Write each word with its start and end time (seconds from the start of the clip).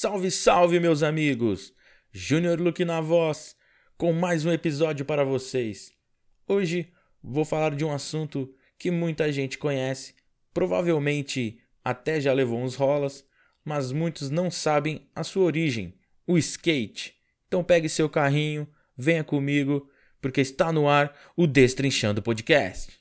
Salve, 0.00 0.30
salve, 0.30 0.78
meus 0.78 1.02
amigos! 1.02 1.74
Júnior 2.12 2.60
Luke 2.60 2.84
na 2.84 3.00
voz, 3.00 3.56
com 3.96 4.12
mais 4.12 4.44
um 4.44 4.52
episódio 4.52 5.04
para 5.04 5.24
vocês. 5.24 5.90
Hoje 6.46 6.92
vou 7.20 7.44
falar 7.44 7.74
de 7.74 7.84
um 7.84 7.90
assunto 7.90 8.54
que 8.78 8.92
muita 8.92 9.32
gente 9.32 9.58
conhece, 9.58 10.14
provavelmente 10.54 11.58
até 11.84 12.20
já 12.20 12.32
levou 12.32 12.60
uns 12.60 12.76
rolas, 12.76 13.24
mas 13.64 13.90
muitos 13.90 14.30
não 14.30 14.52
sabem 14.52 15.10
a 15.16 15.24
sua 15.24 15.42
origem, 15.42 15.92
o 16.28 16.38
skate. 16.38 17.16
Então 17.48 17.64
pegue 17.64 17.88
seu 17.88 18.08
carrinho, 18.08 18.68
venha 18.96 19.24
comigo, 19.24 19.90
porque 20.20 20.40
está 20.40 20.70
no 20.70 20.88
ar 20.88 21.12
o 21.36 21.44
Destrinchando 21.44 22.22
Podcast. 22.22 22.96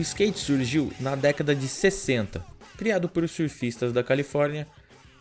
O 0.00 0.02
skate 0.02 0.38
surgiu 0.38 0.90
na 0.98 1.14
década 1.14 1.54
de 1.54 1.68
60, 1.68 2.42
criado 2.78 3.06
por 3.06 3.28
surfistas 3.28 3.92
da 3.92 4.02
Califórnia 4.02 4.66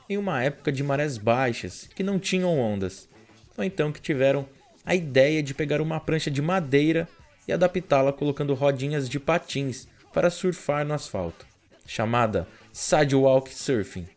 em 0.10 0.16
uma 0.16 0.42
época 0.42 0.72
de 0.72 0.82
marés 0.82 1.18
baixas 1.18 1.90
que 1.94 2.02
não 2.02 2.18
tinham 2.18 2.58
ondas. 2.58 3.10
Foi 3.54 3.66
então 3.66 3.92
que 3.92 4.00
tiveram 4.00 4.48
a 4.86 4.96
ideia 4.96 5.44
de 5.44 5.54
pegar 5.54 5.82
uma 5.82 6.00
prancha 6.00 6.32
de 6.32 6.42
madeira 6.42 7.10
e 7.46 7.52
adaptá-la 7.52 8.14
colocando 8.14 8.54
rodinhas 8.54 9.10
de 9.10 9.20
patins 9.20 9.86
para 10.14 10.30
surfar 10.30 10.86
no 10.86 10.94
asfalto, 10.94 11.46
chamada 11.86 12.48
Sidewalk 12.72 13.54
Surfing. 13.54 14.08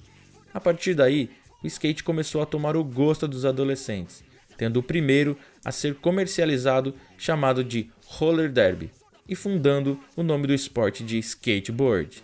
A 0.54 0.60
partir 0.60 0.94
daí, 0.94 1.28
o 1.60 1.66
skate 1.66 2.04
começou 2.04 2.40
a 2.40 2.46
tomar 2.46 2.76
o 2.76 2.84
gosto 2.84 3.26
dos 3.26 3.44
adolescentes, 3.44 4.22
tendo 4.56 4.76
o 4.76 4.82
primeiro 4.84 5.36
a 5.64 5.72
ser 5.72 5.96
comercializado 5.96 6.94
chamado 7.18 7.64
de 7.64 7.90
roller 8.06 8.48
derby 8.48 8.92
e 9.28 9.34
fundando 9.34 9.98
o 10.16 10.22
nome 10.22 10.46
do 10.46 10.54
esporte 10.54 11.04
de 11.04 11.18
skateboard. 11.18 12.22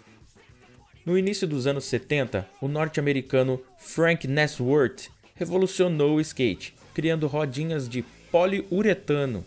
No 1.04 1.16
início 1.16 1.46
dos 1.46 1.66
anos 1.66 1.84
70, 1.84 2.46
o 2.60 2.68
norte-americano 2.68 3.60
Frank 3.78 4.26
Nesworth 4.26 5.08
revolucionou 5.34 6.16
o 6.16 6.20
skate, 6.20 6.74
criando 6.92 7.26
rodinhas 7.26 7.88
de 7.88 8.02
poliuretano, 8.30 9.44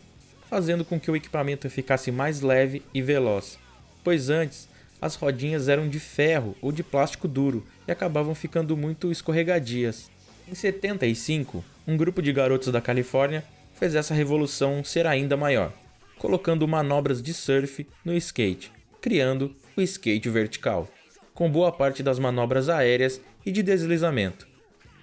fazendo 0.50 0.84
com 0.84 1.00
que 1.00 1.12
o 1.12 1.16
equipamento 1.16 1.70
ficasse 1.70 2.12
mais 2.12 2.42
leve 2.42 2.82
e 2.94 3.02
veloz, 3.02 3.60
pois 4.04 4.30
antes 4.30 4.68
as 5.02 5.16
rodinhas 5.16 5.68
eram 5.68 5.88
de 5.90 6.00
ferro 6.00 6.56
ou 6.62 6.72
de 6.72 6.84
plástico 6.84 7.28
duro 7.28 7.66
e 7.88 7.92
acabavam 7.92 8.34
ficando 8.34 8.76
muito 8.76 9.12
escorregadias. 9.12 10.10
Em 10.48 10.56
75, 10.56 11.64
um 11.88 11.98
grupo 11.98 12.22
de 12.22 12.32
garotos 12.34 12.72
da 12.72 12.82
Califórnia 12.82 13.44
fez 13.74 13.96
essa 13.96 14.14
revolução 14.14 14.84
ser 14.84 15.06
ainda 15.06 15.38
maior 15.38 15.74
colocando 16.22 16.68
manobras 16.68 17.20
de 17.20 17.34
surf 17.34 17.88
no 18.06 18.14
skate, 18.14 18.72
criando 19.02 19.56
o 19.76 19.82
skate 19.82 20.30
vertical, 20.30 20.88
com 21.34 21.50
boa 21.50 21.72
parte 21.72 22.04
das 22.04 22.20
manobras 22.20 22.70
aéreas 22.70 23.20
e 23.44 23.52
de 23.52 23.64
deslizamento. 23.64 24.48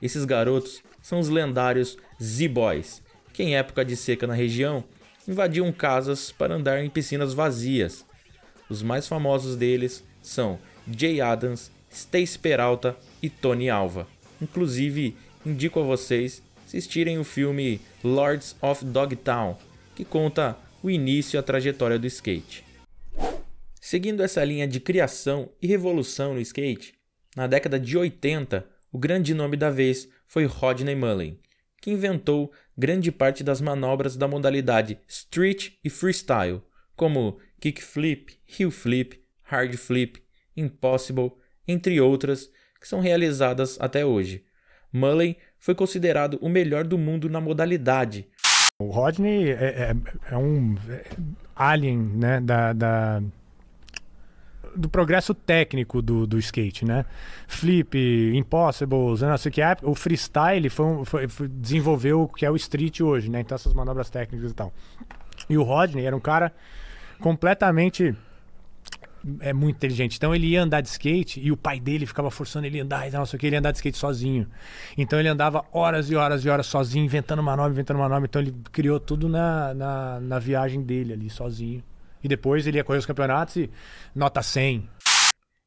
Esses 0.01 0.25
garotos 0.25 0.81
são 1.03 1.19
os 1.19 1.29
lendários 1.29 1.99
Z-Boys, 2.23 3.03
que 3.33 3.43
em 3.43 3.57
época 3.57 3.85
de 3.85 3.97
seca 3.97 4.29
na 4.29 4.35
região 4.35 4.85
invadiam 5.27 5.73
casas 5.73 6.31
para 6.31 6.55
andar 6.55 6.85
em 6.85 6.89
piscinas 6.89 7.35
vazias. 7.35 8.07
Os 8.71 8.81
mais 8.81 9.09
famosos 9.09 9.57
deles 9.57 10.05
são 10.23 10.57
Jay 10.89 11.21
Adams, 11.21 11.73
Stace 11.91 12.39
Peralta 12.39 12.97
e 13.21 13.29
Tony 13.29 13.69
Alva. 13.69 14.07
Inclusive, 14.41 15.17
indico 15.45 15.81
a 15.81 15.83
vocês 15.83 16.41
assistirem 16.65 17.19
o 17.19 17.25
filme 17.25 17.81
Lords 18.05 18.55
of 18.63 18.85
Dogtown, 18.85 19.57
que 19.97 20.05
conta 20.05 20.57
o 20.83 20.91
início 20.91 21.37
e 21.37 21.39
a 21.39 21.43
trajetória 21.43 21.99
do 21.99 22.07
skate. 22.07 22.65
Seguindo 23.81 24.23
essa 24.23 24.45
linha 24.45 24.67
de 24.67 24.81
criação 24.81 25.51
e 25.61 25.67
revolução 25.67 26.35
no 26.35 26.41
skate, 26.41 26.95
na 27.37 27.47
década 27.47 27.79
de 27.79 27.97
80, 27.97 28.67
o 28.93 28.99
grande 28.99 29.35
nome 29.35 29.57
da 29.57 29.71
vez 29.71 30.09
foi 30.27 30.45
Rodney 30.45 30.95
Mullen, 30.95 31.39
que 31.81 31.91
inventou 31.91 32.53
grande 32.77 33.11
parte 33.11 33.43
das 33.43 33.61
manobras 33.61 34.17
da 34.17 34.29
modalidade 34.29 34.99
street 35.07 35.73
e 35.85 35.91
freestyle, 35.91 36.63
como 36.97 37.39
kickflip, 37.61 38.39
heel 38.59 38.71
flip, 38.71 39.23
hard 39.43 39.77
flip, 39.77 40.23
impossible, 40.57 41.33
entre 41.67 42.01
outras, 42.01 42.51
que 42.81 42.89
são 42.89 43.01
realizadas 43.01 43.81
até 43.81 44.05
hoje. 44.05 44.45
Mullen 44.93 45.37
foi 45.59 45.75
considerado 45.75 46.39
o 46.41 46.49
melhor 46.49 46.85
do 46.85 46.97
mundo 46.97 47.29
na 47.29 47.41
modalidade, 47.41 48.29
o 48.81 48.91
Rodney 48.91 49.51
é, 49.51 49.91
é, 49.91 49.97
é 50.31 50.37
um 50.37 50.77
alien, 51.57 51.99
né, 51.99 52.41
da, 52.41 52.73
da, 52.73 53.21
do 54.77 54.89
progresso 54.89 55.35
técnico 55.35 56.01
do, 56.01 56.29
do 56.29 56.39
skate, 56.39 56.85
né? 56.85 57.05
Flip, 57.49 57.99
Impossibles, 58.37 59.21
não 59.21 59.37
sei 59.37 59.51
o 59.51 59.53
que 59.53 59.61
é. 59.61 59.77
O 59.83 59.97
freestyle 59.97 60.71
foi, 60.71 61.05
foi, 61.05 61.27
foi, 61.27 61.49
desenvolveu 61.49 62.23
o 62.23 62.29
que 62.29 62.47
é 62.47 62.51
o 62.53 62.55
street 62.55 63.01
hoje, 63.01 63.29
né? 63.29 63.41
Então 63.41 63.57
essas 63.57 63.75
manobras 63.75 64.11
técnicas 64.11 64.53
e 64.53 64.55
tal. 64.55 64.73
E 65.51 65.59
o 65.59 65.65
Rodney 65.65 66.07
era 66.07 66.15
um 66.15 66.21
cara 66.21 66.53
completamente 67.19 68.15
é 69.41 69.53
muito 69.53 69.77
inteligente. 69.77 70.17
Então 70.17 70.35
ele 70.35 70.47
ia 70.47 70.63
andar 70.63 70.81
de 70.81 70.89
skate 70.89 71.41
e 71.41 71.51
o 71.53 71.57
pai 71.57 71.81
dele 71.81 72.07
ficava 72.07 72.31
forçando 72.31 72.67
ele 72.67 72.81
a 72.81 72.85
andar 72.85 73.09
e 73.09 73.11
não 73.11 73.27
sei 73.27 73.37
o 73.37 73.41
que, 73.41 73.47
ele 73.47 73.57
ia 73.57 73.61
andar 73.61 73.73
de 73.73 73.79
skate 73.79 73.97
sozinho. 73.97 74.49
Então 74.97 75.19
ele 75.19 75.29
andava 75.29 75.65
horas 75.73 76.11
e 76.11 76.17
horas 76.17 76.45
e 76.45 76.49
horas 76.49 76.67
sozinho, 76.67 77.05
inventando 77.05 77.41
uma 77.41 77.57
nova, 77.57 77.71
inventando 77.71 77.97
uma 77.97 78.09
nova. 78.09 78.25
Então 78.25 78.41
ele 78.41 78.55
criou 78.73 78.99
tudo 78.99 79.29
na, 79.29 79.75
na, 79.75 80.21
na 80.21 80.39
viagem 80.39 80.83
dele 80.83 81.13
ali, 81.13 81.31
sozinho. 81.31 81.83
E 82.23 82.29
depois 82.29 82.67
ele 82.67 82.79
ia 82.79 82.85
correr 82.85 82.99
os 82.99 83.07
campeonatos 83.07 83.57
e 83.57 83.71
nota 84.15 84.43
100. 84.43 84.89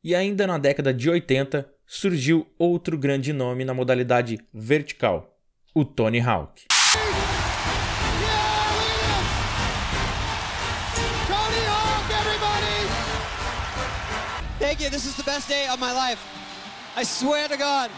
E 0.03 0.15
ainda 0.15 0.47
na 0.47 0.57
década 0.57 0.93
de 0.93 1.09
80 1.09 1.67
surgiu 1.85 2.47
outro 2.57 2.97
grande 2.97 3.31
nome 3.31 3.63
na 3.63 3.73
modalidade 3.73 4.39
vertical, 4.53 5.37
o 5.75 5.85
Tony 5.85 6.19
Hawk. 6.19 6.63
Thank 14.71 14.83
you. 14.83 14.89
This 14.89 15.05
is 15.05 15.17
the 15.17 15.23
best 15.23 15.49
day 15.49 15.67
of 15.67 15.81
my 15.81 15.91
life. 15.91 16.21
I 16.95 17.03
swear 17.03 17.49
to 17.49 17.57
God. 17.57 17.91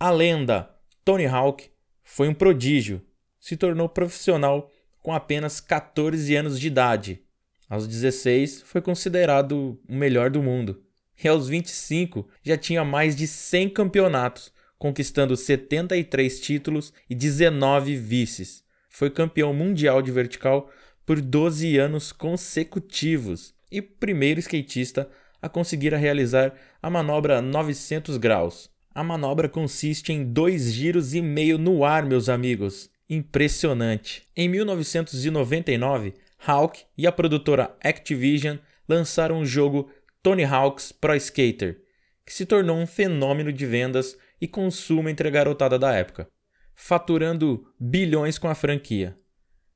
A 0.00 0.10
lenda 0.10 0.68
Tony 1.04 1.26
Hawk 1.26 1.70
foi 2.02 2.26
um 2.26 2.34
prodígio. 2.34 3.00
Se 3.38 3.56
tornou 3.56 3.88
profissional 3.88 4.68
com 5.00 5.14
apenas 5.14 5.60
14 5.60 6.34
anos 6.34 6.58
de 6.58 6.66
idade. 6.66 7.22
Aos 7.70 7.86
16 7.86 8.62
foi 8.62 8.82
considerado 8.82 9.78
o 9.88 9.94
melhor 9.94 10.28
do 10.28 10.42
mundo. 10.42 10.82
E 11.22 11.28
aos 11.28 11.48
25 11.48 12.28
já 12.42 12.56
tinha 12.56 12.84
mais 12.84 13.14
de 13.14 13.28
100 13.28 13.68
campeonatos, 13.68 14.52
conquistando 14.76 15.36
73 15.36 16.40
títulos 16.40 16.92
e 17.08 17.14
19 17.14 17.96
vices. 17.96 18.64
Foi 18.88 19.08
campeão 19.08 19.54
mundial 19.54 20.02
de 20.02 20.10
vertical 20.10 20.68
por 21.06 21.20
12 21.20 21.78
anos 21.78 22.10
consecutivos 22.10 23.54
e 23.70 23.80
primeiro 23.80 24.40
skatista 24.40 25.08
a 25.40 25.48
conseguir 25.48 25.94
realizar 25.94 26.54
a 26.82 26.88
manobra 26.90 27.40
900 27.40 28.16
graus. 28.16 28.70
A 28.94 29.04
manobra 29.04 29.48
consiste 29.48 30.12
em 30.12 30.24
dois 30.24 30.72
giros 30.72 31.14
e 31.14 31.20
meio 31.20 31.58
no 31.58 31.84
ar, 31.84 32.04
meus 32.04 32.28
amigos. 32.28 32.88
Impressionante. 33.08 34.26
Em 34.34 34.48
1999, 34.48 36.14
Hawk 36.46 36.84
e 36.96 37.06
a 37.06 37.12
produtora 37.12 37.76
Activision 37.82 38.56
lançaram 38.88 39.40
o 39.40 39.46
jogo 39.46 39.90
Tony 40.22 40.44
Hawk's 40.44 40.92
Pro 40.92 41.14
Skater, 41.14 41.82
que 42.24 42.32
se 42.32 42.46
tornou 42.46 42.76
um 42.76 42.86
fenômeno 42.86 43.52
de 43.52 43.66
vendas 43.66 44.16
e 44.40 44.48
consumo 44.48 45.08
entre 45.08 45.28
a 45.28 45.30
garotada 45.30 45.78
da 45.78 45.92
época, 45.94 46.28
faturando 46.74 47.72
bilhões 47.78 48.38
com 48.38 48.48
a 48.48 48.54
franquia. 48.54 49.16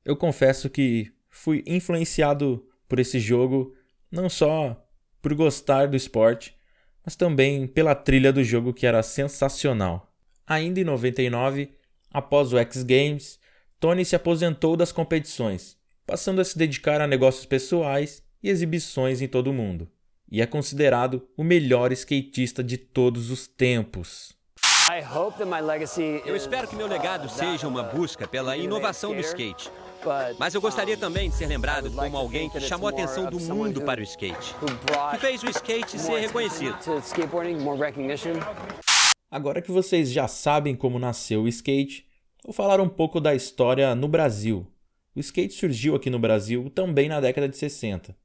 Eu 0.03 0.15
confesso 0.15 0.69
que 0.69 1.11
fui 1.29 1.63
influenciado 1.65 2.65
por 2.89 2.99
esse 2.99 3.19
jogo 3.19 3.73
não 4.11 4.29
só 4.29 4.80
por 5.21 5.33
gostar 5.33 5.87
do 5.87 5.95
esporte, 5.95 6.55
mas 7.05 7.15
também 7.15 7.67
pela 7.67 7.95
trilha 7.95 8.31
do 8.33 8.43
jogo 8.43 8.73
que 8.73 8.85
era 8.85 9.03
sensacional. 9.03 10.11
Ainda 10.45 10.79
em 10.79 10.83
99, 10.83 11.71
após 12.11 12.51
o 12.51 12.57
X 12.57 12.83
Games, 12.83 13.39
Tony 13.79 14.03
se 14.05 14.15
aposentou 14.15 14.75
das 14.75 14.91
competições, 14.91 15.77
passando 16.05 16.41
a 16.41 16.43
se 16.43 16.57
dedicar 16.57 17.01
a 17.01 17.07
negócios 17.07 17.45
pessoais 17.45 18.23
e 18.43 18.49
exibições 18.49 19.21
em 19.21 19.27
todo 19.27 19.49
o 19.49 19.53
mundo, 19.53 19.89
e 20.31 20.41
é 20.41 20.45
considerado 20.45 21.27
o 21.37 21.43
melhor 21.43 21.91
skatista 21.91 22.63
de 22.63 22.77
todos 22.77 23.31
os 23.31 23.47
tempos. 23.47 24.40
Eu 26.25 26.35
espero 26.35 26.67
que 26.67 26.75
meu 26.75 26.87
legado 26.87 27.29
seja 27.29 27.67
uma 27.67 27.83
busca 27.83 28.27
pela 28.27 28.57
inovação 28.57 29.13
do 29.13 29.21
skate. 29.21 29.69
Mas 30.39 30.55
eu 30.55 30.61
gostaria 30.61 30.97
também 30.97 31.29
de 31.29 31.35
ser 31.35 31.45
lembrado 31.45 31.91
como 31.91 32.17
alguém 32.17 32.49
que 32.49 32.59
chamou 32.61 32.87
a 32.87 32.91
atenção 32.91 33.29
do 33.29 33.39
mundo 33.39 33.81
para 33.81 33.99
o 33.99 34.03
skate, 34.03 34.55
que 35.11 35.17
fez 35.19 35.43
o 35.43 35.49
skate 35.49 35.99
ser 35.99 36.19
reconhecido. 36.19 36.77
Agora 39.29 39.61
que 39.61 39.71
vocês 39.71 40.11
já 40.11 40.27
sabem 40.27 40.75
como 40.75 40.99
nasceu 40.99 41.43
o 41.43 41.47
skate, 41.47 42.05
vou 42.43 42.53
falar 42.53 42.81
um 42.81 42.89
pouco 42.89 43.21
da 43.21 43.35
história 43.35 43.93
no 43.95 44.07
Brasil. 44.07 44.67
O 45.15 45.19
skate 45.19 45.53
surgiu 45.53 45.95
aqui 45.95 46.09
no 46.09 46.19
Brasil 46.19 46.69
também 46.73 47.07
na 47.07 47.21
década 47.21 47.47
de 47.47 47.57
60, 47.57 48.15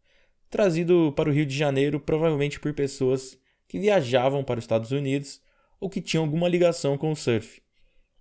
trazido 0.49 1.13
para 1.15 1.29
o 1.29 1.33
Rio 1.33 1.45
de 1.45 1.57
Janeiro 1.57 2.01
provavelmente 2.01 2.59
por 2.59 2.73
pessoas 2.73 3.39
que 3.69 3.79
viajavam 3.79 4.43
para 4.43 4.59
os 4.59 4.65
Estados 4.65 4.91
Unidos 4.93 5.41
ou 5.81 5.89
que 5.89 6.01
tinham 6.01 6.25
alguma 6.25 6.49
ligação 6.49 6.97
com 6.97 7.11
o 7.11 7.17
surf. 7.17 7.61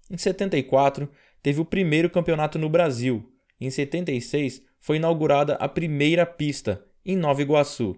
Em 0.10 0.18
74, 0.18 1.10
teve 1.42 1.60
o 1.62 1.66
primeiro 1.66 2.10
campeonato 2.10 2.60
no 2.60 2.70
Brasil. 2.70 3.32
Em 3.60 3.70
76, 3.70 4.62
foi 4.80 4.98
inaugurada 4.98 5.56
a 5.56 5.68
primeira 5.68 6.26
pista, 6.26 6.86
em 7.06 7.16
Nova 7.16 7.42
Iguaçu. 7.42 7.96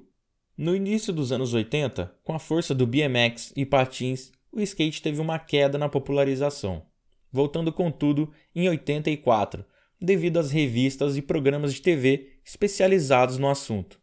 No 0.57 0.75
início 0.75 1.13
dos 1.13 1.31
anos 1.31 1.53
80, 1.53 2.13
com 2.23 2.33
a 2.33 2.39
força 2.39 2.73
do 2.73 2.87
BMX 2.87 3.53
e 3.55 3.65
patins, 3.65 4.31
o 4.51 4.59
skate 4.59 5.01
teve 5.01 5.21
uma 5.21 5.37
queda 5.37 5.77
na 5.77 5.87
popularização, 5.87 6.83
voltando 7.31 7.71
contudo 7.71 8.33
em 8.55 8.67
84, 8.67 9.63
devido 10.01 10.39
às 10.39 10.51
revistas 10.51 11.15
e 11.15 11.21
programas 11.21 11.73
de 11.73 11.81
TV 11.81 12.39
especializados 12.43 13.37
no 13.37 13.49
assunto. 13.49 13.99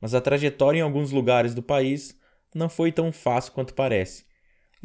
Mas 0.00 0.14
a 0.14 0.20
trajetória 0.20 0.80
em 0.80 0.82
alguns 0.82 1.12
lugares 1.12 1.54
do 1.54 1.62
país 1.62 2.18
não 2.54 2.68
foi 2.68 2.90
tão 2.90 3.12
fácil 3.12 3.52
quanto 3.52 3.72
parece. 3.72 4.25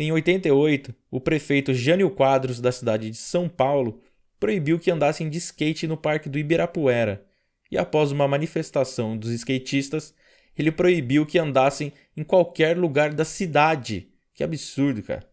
Em 0.01 0.11
88, 0.11 0.95
o 1.11 1.21
prefeito 1.21 1.75
Jânio 1.75 2.09
Quadros 2.09 2.59
da 2.59 2.71
cidade 2.71 3.11
de 3.11 3.17
São 3.17 3.47
Paulo 3.47 4.01
proibiu 4.39 4.79
que 4.79 4.89
andassem 4.89 5.29
de 5.29 5.37
skate 5.37 5.85
no 5.85 5.95
Parque 5.95 6.27
do 6.27 6.39
Ibirapuera, 6.39 7.23
e 7.69 7.77
após 7.77 8.11
uma 8.11 8.27
manifestação 8.27 9.15
dos 9.15 9.29
skatistas, 9.29 10.11
ele 10.57 10.71
proibiu 10.71 11.23
que 11.23 11.37
andassem 11.37 11.93
em 12.17 12.23
qualquer 12.23 12.75
lugar 12.75 13.13
da 13.13 13.23
cidade. 13.23 14.09
Que 14.33 14.43
absurdo, 14.43 15.03
cara. 15.03 15.23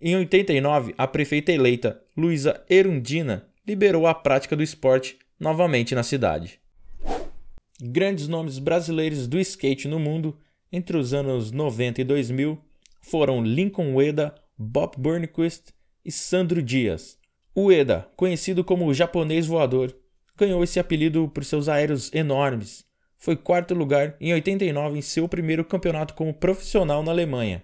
Em 0.00 0.14
89, 0.14 0.94
a 0.96 1.08
prefeita 1.08 1.50
eleita 1.50 2.00
Luísa 2.16 2.64
Erundina 2.70 3.48
liberou 3.66 4.06
a 4.06 4.14
prática 4.14 4.54
do 4.54 4.62
esporte 4.62 5.18
novamente 5.36 5.96
na 5.96 6.04
cidade. 6.04 6.60
Grandes 7.82 8.28
nomes 8.28 8.60
brasileiros 8.60 9.26
do 9.26 9.40
skate 9.40 9.88
no 9.88 9.98
mundo 9.98 10.38
entre 10.70 10.96
os 10.96 11.12
anos 11.12 11.50
90 11.50 12.02
e 12.02 12.04
2000 12.04 12.66
foram 13.08 13.42
Lincoln 13.42 13.94
Ueda, 13.94 14.34
Bob 14.58 14.94
Burnquist 14.98 15.72
e 16.04 16.10
Sandro 16.10 16.60
Dias. 16.60 17.16
Ueda, 17.56 18.08
conhecido 18.16 18.64
como 18.64 18.86
o 18.86 18.94
japonês 18.94 19.46
voador, 19.46 19.96
ganhou 20.36 20.62
esse 20.64 20.80
apelido 20.80 21.28
por 21.28 21.44
seus 21.44 21.68
aéreos 21.68 22.10
enormes. 22.12 22.84
Foi 23.16 23.36
quarto 23.36 23.74
lugar 23.74 24.16
em 24.20 24.32
89 24.34 24.98
em 24.98 25.02
seu 25.02 25.28
primeiro 25.28 25.64
campeonato 25.64 26.14
como 26.14 26.34
profissional 26.34 27.02
na 27.02 27.12
Alemanha. 27.12 27.62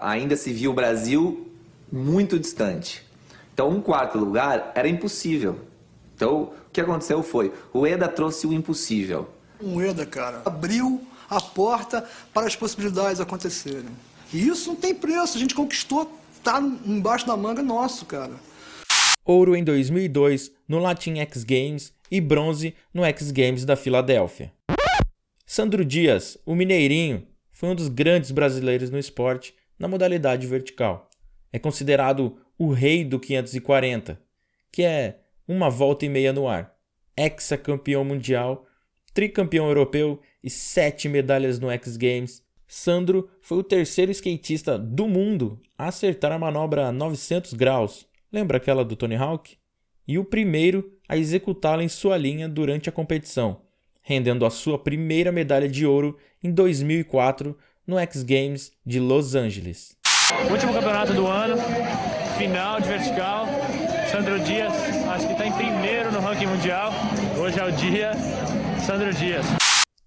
Ainda 0.00 0.36
se 0.36 0.52
viu 0.52 0.70
o 0.70 0.74
Brasil 0.74 1.52
muito 1.92 2.38
distante. 2.38 3.02
Então, 3.52 3.68
um 3.68 3.80
quarto 3.80 4.18
lugar 4.18 4.72
era 4.74 4.88
impossível. 4.88 5.60
Então, 6.14 6.44
o 6.44 6.70
que 6.72 6.80
aconteceu 6.80 7.22
foi, 7.22 7.52
o 7.72 7.86
EDA 7.86 8.08
trouxe 8.08 8.46
o 8.46 8.52
impossível. 8.52 9.28
O 9.60 9.82
EDA, 9.82 10.06
cara, 10.06 10.42
abriu 10.44 11.02
a 11.28 11.40
porta 11.40 12.08
para 12.32 12.46
as 12.46 12.56
possibilidades 12.56 13.20
acontecerem. 13.20 13.90
E 14.32 14.46
isso 14.46 14.68
não 14.68 14.76
tem 14.76 14.94
preço, 14.94 15.36
a 15.36 15.40
gente 15.40 15.54
conquistou, 15.54 16.10
tá 16.44 16.60
embaixo 16.84 17.26
da 17.26 17.36
manga 17.36 17.62
nosso, 17.62 18.04
cara. 18.04 18.34
Ouro 19.24 19.56
em 19.56 19.64
2002 19.64 20.52
no 20.66 20.78
Latin 20.78 21.18
X 21.18 21.44
Games 21.44 21.92
e 22.10 22.20
bronze 22.20 22.74
no 22.92 23.04
X 23.04 23.30
Games 23.30 23.64
da 23.64 23.76
Filadélfia. 23.76 24.52
Sandro 25.46 25.82
Dias, 25.84 26.36
o 26.44 26.54
mineirinho, 26.54 27.26
foi 27.52 27.70
um 27.70 27.74
dos 27.74 27.88
grandes 27.88 28.30
brasileiros 28.30 28.90
no 28.90 28.98
esporte 28.98 29.54
na 29.78 29.88
modalidade 29.88 30.46
vertical. 30.46 31.08
É 31.50 31.58
considerado 31.58 32.38
o 32.58 32.70
rei 32.70 33.04
do 33.04 33.18
540, 33.18 34.20
que 34.70 34.82
é 34.82 35.20
uma 35.46 35.70
volta 35.70 36.04
e 36.04 36.08
meia 36.08 36.32
no 36.32 36.46
ar, 36.46 36.74
ex-campeão 37.16 38.04
mundial, 38.04 38.66
tricampeão 39.14 39.66
europeu 39.68 40.20
e 40.44 40.50
sete 40.50 41.08
medalhas 41.08 41.58
no 41.58 41.70
X 41.70 41.96
Games 41.96 42.42
Sandro 42.68 43.30
foi 43.40 43.56
o 43.56 43.62
terceiro 43.62 44.12
skatista 44.12 44.78
do 44.78 45.08
mundo 45.08 45.58
a 45.76 45.86
acertar 45.86 46.30
a 46.32 46.38
manobra 46.38 46.92
900 46.92 47.54
graus, 47.54 48.06
lembra 48.30 48.58
aquela 48.58 48.84
do 48.84 48.94
Tony 48.94 49.16
Hawk? 49.16 49.56
E 50.06 50.18
o 50.18 50.24
primeiro 50.24 50.92
a 51.08 51.16
executá-la 51.16 51.82
em 51.82 51.88
sua 51.88 52.18
linha 52.18 52.46
durante 52.46 52.90
a 52.90 52.92
competição, 52.92 53.62
rendendo 54.02 54.44
a 54.44 54.50
sua 54.50 54.78
primeira 54.78 55.32
medalha 55.32 55.66
de 55.66 55.86
ouro 55.86 56.18
em 56.44 56.52
2004 56.52 57.56
no 57.86 57.98
X 57.98 58.22
Games 58.22 58.70
de 58.84 59.00
Los 59.00 59.34
Angeles. 59.34 59.96
Último 60.50 60.74
campeonato 60.74 61.14
do 61.14 61.26
ano, 61.26 61.56
final 62.36 62.82
de 62.82 62.88
vertical. 62.88 63.46
Sandro 64.10 64.38
Dias, 64.40 64.72
acho 65.10 65.26
que 65.26 65.32
está 65.32 65.46
em 65.46 65.52
primeiro 65.52 66.12
no 66.12 66.20
ranking 66.20 66.46
mundial. 66.46 66.92
Hoje 67.38 67.58
é 67.58 67.64
o 67.64 67.72
dia. 67.72 68.12
Sandro 68.84 69.12
Dias. 69.14 69.46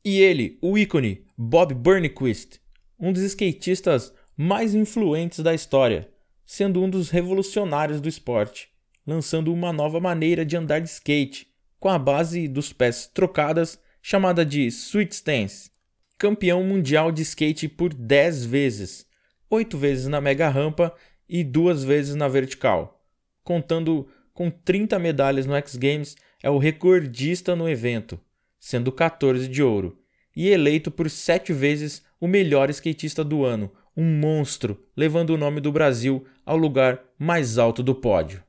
E 0.03 0.19
ele, 0.19 0.57
o 0.61 0.77
ícone 0.79 1.23
Bob 1.43 1.73
Burnquist, 1.73 2.59
um 2.99 3.11
dos 3.11 3.23
skatistas 3.23 4.13
mais 4.37 4.75
influentes 4.75 5.39
da 5.39 5.55
história, 5.55 6.07
sendo 6.45 6.83
um 6.83 6.87
dos 6.87 7.09
revolucionários 7.09 7.99
do 7.99 8.07
esporte, 8.07 8.69
lançando 9.07 9.51
uma 9.51 9.73
nova 9.73 9.99
maneira 9.99 10.45
de 10.45 10.55
andar 10.55 10.77
de 10.77 10.89
skate, 10.89 11.47
com 11.79 11.89
a 11.89 11.97
base 11.97 12.47
dos 12.47 12.71
pés 12.71 13.09
trocadas, 13.11 13.79
chamada 14.03 14.45
de 14.45 14.67
Sweet 14.67 15.15
Stance. 15.15 15.71
Campeão 16.15 16.63
mundial 16.63 17.11
de 17.11 17.23
skate 17.23 17.67
por 17.67 17.91
10 17.91 18.45
vezes, 18.45 19.07
8 19.49 19.79
vezes 19.79 20.07
na 20.07 20.21
mega 20.21 20.47
rampa 20.47 20.93
e 21.27 21.43
2 21.43 21.83
vezes 21.83 22.13
na 22.13 22.27
vertical. 22.27 23.03
Contando 23.43 24.07
com 24.31 24.51
30 24.51 24.99
medalhas 24.99 25.47
no 25.47 25.55
X 25.55 25.75
Games, 25.75 26.15
é 26.43 26.51
o 26.51 26.59
recordista 26.59 27.55
no 27.55 27.67
evento 27.67 28.19
sendo 28.61 28.91
14 28.91 29.47
de 29.47 29.63
ouro, 29.63 29.97
e 30.35 30.49
eleito 30.49 30.89
por 30.89 31.09
sete 31.09 31.53
vezes 31.53 32.01
o 32.19 32.27
melhor 32.27 32.69
skatista 32.69 33.23
do 33.23 33.43
ano, 33.43 33.71
um 33.95 34.03
monstro, 34.03 34.79
levando 34.95 35.31
o 35.31 35.37
nome 35.37 35.59
do 35.59 35.71
Brasil 35.71 36.25
ao 36.45 36.57
lugar 36.57 37.01
mais 37.17 37.57
alto 37.57 37.83
do 37.83 37.93
pódio. 37.93 38.43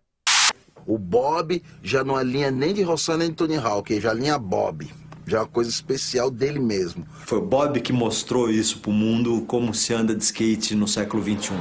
O 0.86 0.98
Bob 0.98 1.62
já 1.82 2.02
não 2.02 2.16
alinha 2.16 2.50
nem 2.50 2.74
de 2.74 2.82
Rossan 2.82 3.18
nem 3.18 3.30
de 3.30 3.36
Tony 3.36 3.56
Hawk, 3.56 4.00
já 4.00 4.10
alinha 4.10 4.38
Bob. 4.38 4.90
Já 5.26 5.38
é 5.38 5.40
uma 5.40 5.46
coisa 5.46 5.70
especial 5.70 6.30
dele 6.30 6.58
mesmo. 6.58 7.06
Foi 7.26 7.38
o 7.38 7.46
Bob 7.46 7.80
que 7.80 7.92
mostrou 7.92 8.50
isso 8.50 8.80
para 8.80 8.90
o 8.90 8.94
mundo 8.94 9.42
como 9.46 9.72
se 9.72 9.94
anda 9.94 10.14
de 10.14 10.24
skate 10.24 10.74
no 10.74 10.88
século 10.88 11.22
XXI. 11.22 11.52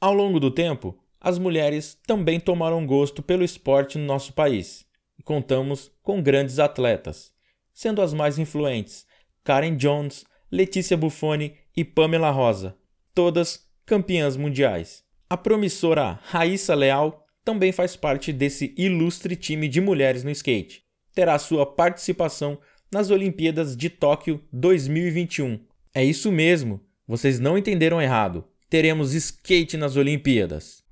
Ao 0.00 0.14
longo 0.14 0.40
do 0.40 0.50
tempo, 0.50 0.96
as 1.20 1.38
mulheres 1.38 1.98
também 2.06 2.40
tomaram 2.40 2.86
gosto 2.86 3.22
pelo 3.22 3.44
esporte 3.44 3.98
no 3.98 4.06
nosso 4.06 4.32
país. 4.32 4.86
E 5.18 5.22
contamos 5.22 5.90
com 6.02 6.22
grandes 6.22 6.58
atletas 6.58 7.32
sendo 7.78 8.02
as 8.02 8.12
mais 8.12 8.40
influentes 8.40 9.06
Karen 9.44 9.76
Jones, 9.76 10.24
Letícia 10.50 10.96
Buffoni 10.96 11.54
e 11.76 11.84
Pamela 11.84 12.30
Rosa, 12.30 12.76
todas 13.14 13.66
campeãs 13.84 14.36
mundiais. 14.36 15.04
A 15.30 15.36
promissora 15.36 16.18
Raíssa 16.24 16.74
Leal 16.74 17.26
também 17.44 17.72
faz 17.72 17.96
parte 17.96 18.32
desse 18.32 18.74
ilustre 18.76 19.36
time 19.36 19.68
de 19.68 19.80
mulheres 19.80 20.22
no 20.22 20.30
skate. 20.30 20.82
Terá 21.14 21.38
sua 21.38 21.66
participação 21.66 22.58
nas 22.92 23.10
Olimpíadas 23.10 23.76
de 23.76 23.90
Tóquio 23.90 24.42
2021. 24.52 25.60
É 25.94 26.04
isso 26.04 26.30
mesmo, 26.30 26.80
vocês 27.06 27.40
não 27.40 27.56
entenderam 27.56 28.00
errado. 28.00 28.44
Teremos 28.68 29.14
skate 29.14 29.76
nas 29.76 29.96
Olimpíadas. 29.96 30.82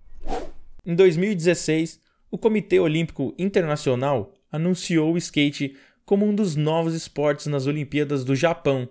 Em 0.85 0.95
2016, 0.95 2.01
o 2.31 2.39
Comitê 2.39 2.81
Olímpico 2.81 3.35
Internacional 3.39 4.33
anunciou 4.51 5.13
o 5.13 5.19
skate 5.19 5.77
como 6.07 6.25
um 6.25 6.35
dos 6.35 6.57
novos 6.57 6.95
esportes 6.95 7.47
nas 7.47 7.67
Olimpíadas 7.67 8.25
do 8.25 8.35
Japão. 8.35 8.89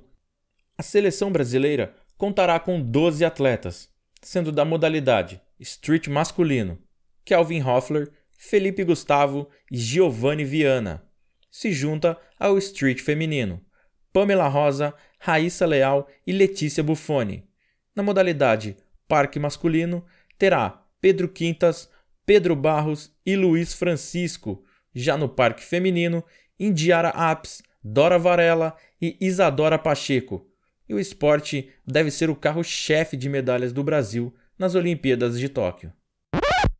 A 0.77 0.83
seleção 0.83 1.31
brasileira 1.31 1.95
contará 2.17 2.59
com 2.59 2.79
12 2.79 3.23
atletas, 3.25 3.89
sendo 4.21 4.51
da 4.51 4.65
modalidade 4.65 5.41
street 5.59 6.09
masculino, 6.09 6.77
Kelvin 7.23 7.63
Hoffler, 7.63 8.11
Felipe 8.37 8.83
Gustavo 8.83 9.49
e 9.71 9.77
Giovanni 9.77 10.43
Viana. 10.43 11.03
Se 11.49 11.71
junta 11.71 12.17
ao 12.37 12.57
street 12.57 13.01
feminino, 13.01 13.63
Pamela 14.11 14.47
Rosa, 14.49 14.93
Raíssa 15.17 15.65
Leal 15.65 16.07
e 16.27 16.33
Letícia 16.33 16.83
Buffoni. 16.83 17.47
Na 17.95 18.03
modalidade 18.03 18.75
parque 19.07 19.39
masculino, 19.39 20.05
terá 20.37 20.85
Pedro 20.99 21.29
Quintas, 21.29 21.89
Pedro 22.25 22.55
Barros 22.55 23.15
e 23.25 23.35
Luiz 23.37 23.73
Francisco. 23.73 24.63
Já 24.93 25.17
no 25.17 25.29
parque 25.29 25.63
feminino, 25.63 26.23
Indiara 26.59 27.09
Apps, 27.09 27.61
Dora 27.83 28.17
Varela 28.17 28.75
e 29.01 29.17
Isadora 29.19 29.77
Pacheco. 29.77 30.47
E 30.87 30.93
o 30.93 30.99
esporte 30.99 31.69
deve 31.85 32.11
ser 32.11 32.29
o 32.29 32.35
carro-chefe 32.35 33.17
de 33.17 33.27
medalhas 33.27 33.73
do 33.73 33.83
Brasil 33.83 34.33
nas 34.57 34.75
Olimpíadas 34.75 35.39
de 35.39 35.49
Tóquio. 35.49 35.91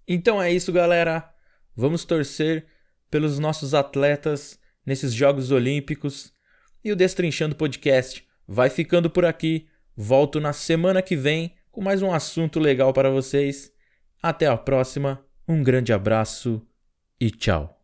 Então 0.08 0.42
é 0.42 0.52
isso, 0.52 0.72
galera. 0.72 1.32
Vamos 1.76 2.06
torcer 2.06 2.66
pelos 3.10 3.40
nossos 3.40 3.74
atletas 3.74 4.60
nesses 4.86 5.14
Jogos 5.14 5.52
Olímpicos. 5.52 6.32
E 6.84 6.92
o 6.92 6.96
Destrinchando 6.96 7.56
Podcast 7.56 8.26
vai 8.48 8.70
ficando 8.70 9.10
por 9.10 9.26
aqui. 9.26 9.68
Volto 9.98 10.40
na 10.40 10.54
semana 10.54 11.02
que 11.02 11.16
vem 11.16 11.56
com 11.72 11.82
mais 11.82 12.02
um 12.02 12.12
assunto 12.12 12.60
legal 12.60 12.94
para 12.94 13.10
vocês. 13.10 13.72
Até 14.22 14.48
a 14.48 14.58
próxima, 14.58 15.26
um 15.48 15.64
grande 15.64 15.92
abraço 15.92 16.62
e 17.20 17.30
tchau. 17.32 17.75